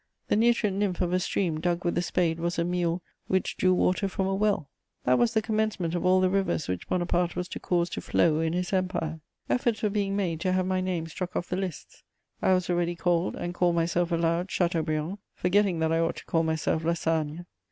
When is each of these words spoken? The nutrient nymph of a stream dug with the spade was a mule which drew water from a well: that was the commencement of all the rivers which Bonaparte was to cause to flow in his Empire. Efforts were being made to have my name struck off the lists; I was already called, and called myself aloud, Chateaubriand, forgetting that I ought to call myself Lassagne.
The 0.29 0.35
nutrient 0.35 0.77
nymph 0.79 0.99
of 1.01 1.13
a 1.13 1.19
stream 1.19 1.59
dug 1.59 1.85
with 1.85 1.93
the 1.93 2.01
spade 2.01 2.39
was 2.39 2.57
a 2.57 2.63
mule 2.63 3.03
which 3.27 3.55
drew 3.55 3.71
water 3.71 4.07
from 4.07 4.25
a 4.25 4.33
well: 4.33 4.67
that 5.03 5.19
was 5.19 5.35
the 5.35 5.43
commencement 5.43 5.93
of 5.93 6.03
all 6.03 6.19
the 6.19 6.29
rivers 6.31 6.67
which 6.67 6.87
Bonaparte 6.87 7.35
was 7.35 7.47
to 7.49 7.59
cause 7.59 7.87
to 7.91 8.01
flow 8.01 8.39
in 8.39 8.53
his 8.53 8.73
Empire. 8.73 9.19
Efforts 9.47 9.83
were 9.83 9.91
being 9.91 10.15
made 10.15 10.39
to 10.39 10.53
have 10.53 10.65
my 10.65 10.81
name 10.81 11.05
struck 11.05 11.35
off 11.35 11.49
the 11.49 11.55
lists; 11.55 12.01
I 12.41 12.55
was 12.55 12.67
already 12.67 12.95
called, 12.95 13.35
and 13.35 13.53
called 13.53 13.75
myself 13.75 14.11
aloud, 14.11 14.49
Chateaubriand, 14.49 15.19
forgetting 15.35 15.77
that 15.81 15.91
I 15.93 15.99
ought 15.99 16.15
to 16.15 16.25
call 16.25 16.41
myself 16.41 16.83
Lassagne. 16.83 17.45